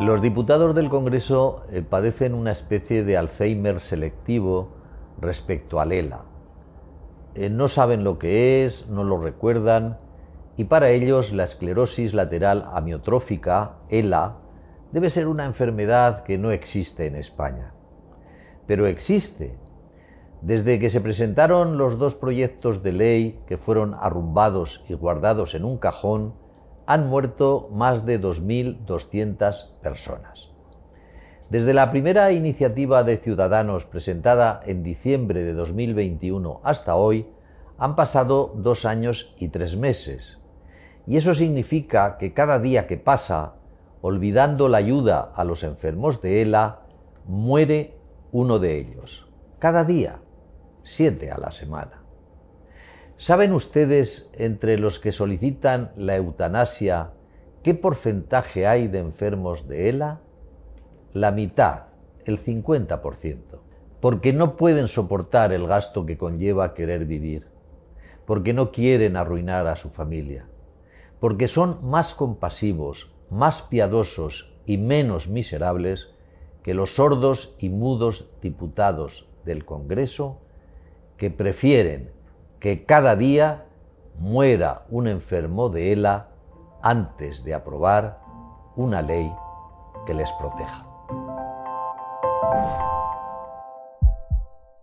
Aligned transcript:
Los 0.00 0.22
diputados 0.22 0.74
del 0.74 0.88
Congreso 0.88 1.62
eh, 1.70 1.82
padecen 1.82 2.34
una 2.34 2.52
especie 2.52 3.04
de 3.04 3.18
Alzheimer 3.18 3.80
selectivo 3.80 4.70
respecto 5.20 5.78
al 5.78 5.92
ELA. 5.92 6.22
Eh, 7.34 7.50
no 7.50 7.68
saben 7.68 8.02
lo 8.02 8.18
que 8.18 8.64
es, 8.64 8.88
no 8.88 9.04
lo 9.04 9.18
recuerdan, 9.18 9.98
y 10.56 10.64
para 10.64 10.88
ellos 10.90 11.32
la 11.32 11.44
esclerosis 11.44 12.14
lateral 12.14 12.68
amiotrófica, 12.72 13.76
ELA, 13.88 14.38
debe 14.92 15.10
ser 15.10 15.28
una 15.28 15.44
enfermedad 15.44 16.24
que 16.24 16.38
no 16.38 16.50
existe 16.50 17.06
en 17.06 17.16
España. 17.16 17.74
Pero 18.66 18.86
existe. 18.86 19.58
Desde 20.42 20.78
que 20.78 20.90
se 20.90 21.00
presentaron 21.00 21.76
los 21.76 21.98
dos 21.98 22.14
proyectos 22.14 22.82
de 22.82 22.92
ley 22.92 23.40
que 23.46 23.58
fueron 23.58 23.94
arrumbados 23.94 24.84
y 24.88 24.94
guardados 24.94 25.54
en 25.54 25.64
un 25.64 25.76
cajón, 25.76 26.34
han 26.90 27.06
muerto 27.06 27.68
más 27.72 28.04
de 28.04 28.20
2.200 28.20 29.74
personas. 29.80 30.50
Desde 31.48 31.72
la 31.72 31.92
primera 31.92 32.32
iniciativa 32.32 33.04
de 33.04 33.18
Ciudadanos 33.18 33.84
presentada 33.84 34.60
en 34.66 34.82
diciembre 34.82 35.44
de 35.44 35.52
2021 35.52 36.60
hasta 36.64 36.96
hoy, 36.96 37.28
han 37.78 37.94
pasado 37.94 38.52
dos 38.56 38.86
años 38.86 39.36
y 39.38 39.50
tres 39.50 39.76
meses. 39.76 40.40
Y 41.06 41.16
eso 41.16 41.32
significa 41.32 42.18
que 42.18 42.34
cada 42.34 42.58
día 42.58 42.88
que 42.88 42.96
pasa, 42.96 43.54
olvidando 44.00 44.68
la 44.68 44.78
ayuda 44.78 45.30
a 45.36 45.44
los 45.44 45.62
enfermos 45.62 46.20
de 46.22 46.42
ELA, 46.42 46.80
muere 47.24 47.94
uno 48.32 48.58
de 48.58 48.78
ellos. 48.78 49.28
Cada 49.60 49.84
día, 49.84 50.18
siete 50.82 51.30
a 51.30 51.38
la 51.38 51.52
semana. 51.52 51.99
¿Saben 53.20 53.52
ustedes 53.52 54.30
entre 54.32 54.78
los 54.78 54.98
que 54.98 55.12
solicitan 55.12 55.92
la 55.94 56.16
eutanasia 56.16 57.10
qué 57.62 57.74
porcentaje 57.74 58.66
hay 58.66 58.88
de 58.88 58.98
enfermos 58.98 59.68
de 59.68 59.90
ELA? 59.90 60.22
La 61.12 61.30
mitad, 61.30 61.88
el 62.24 62.42
50%, 62.42 63.60
porque 64.00 64.32
no 64.32 64.56
pueden 64.56 64.88
soportar 64.88 65.52
el 65.52 65.66
gasto 65.66 66.06
que 66.06 66.16
conlleva 66.16 66.72
querer 66.72 67.04
vivir, 67.04 67.46
porque 68.24 68.54
no 68.54 68.72
quieren 68.72 69.18
arruinar 69.18 69.66
a 69.66 69.76
su 69.76 69.90
familia, 69.90 70.46
porque 71.20 71.46
son 71.46 71.78
más 71.82 72.14
compasivos, 72.14 73.12
más 73.28 73.60
piadosos 73.60 74.56
y 74.64 74.78
menos 74.78 75.28
miserables 75.28 76.08
que 76.62 76.72
los 76.72 76.94
sordos 76.94 77.54
y 77.58 77.68
mudos 77.68 78.30
diputados 78.40 79.28
del 79.44 79.66
Congreso 79.66 80.40
que 81.18 81.30
prefieren 81.30 82.18
que 82.60 82.84
cada 82.84 83.16
día 83.16 83.66
muera 84.18 84.84
un 84.90 85.08
enfermo 85.08 85.70
de 85.70 85.92
ELA 85.92 86.28
antes 86.82 87.42
de 87.42 87.54
aprobar 87.54 88.20
una 88.76 89.00
ley 89.00 89.34
que 90.06 90.14
les 90.14 90.30
proteja. 90.32 90.86